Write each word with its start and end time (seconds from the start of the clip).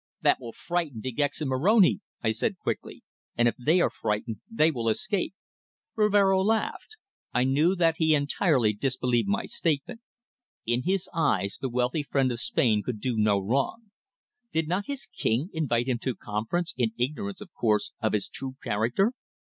"That 0.23 0.39
will 0.41 0.51
frighten 0.53 0.99
De 0.99 1.11
Gex 1.11 1.41
and 1.41 1.49
Moroni," 1.51 1.99
I 2.23 2.31
said 2.31 2.57
quickly. 2.57 3.03
"And 3.37 3.47
if 3.47 3.53
they 3.59 3.79
are 3.81 3.91
frightened 3.91 4.37
they 4.49 4.71
will 4.71 4.89
escape!" 4.89 5.35
Rivero 5.95 6.41
laughed. 6.41 6.97
I 7.35 7.43
knew 7.43 7.75
that 7.75 7.97
he 7.97 8.15
entirely 8.15 8.73
disbelieved 8.73 9.27
my 9.29 9.45
statement. 9.45 10.01
In 10.65 10.81
his 10.85 11.07
eyes 11.13 11.59
the 11.61 11.69
wealthy 11.69 12.01
friend 12.01 12.31
of 12.31 12.39
Spain 12.39 12.81
could 12.81 12.99
do 12.99 13.15
no 13.15 13.37
wrong. 13.37 13.91
Did 14.51 14.67
not 14.67 14.87
his 14.87 15.05
King 15.05 15.51
invite 15.53 15.87
him 15.87 15.99
to 15.99 16.15
conference, 16.15 16.73
in 16.77 16.93
ignorance, 16.97 17.39
of 17.39 17.53
course, 17.53 17.91
of 18.01 18.13
his 18.13 18.27
true 18.27 18.55
character? 18.63 19.13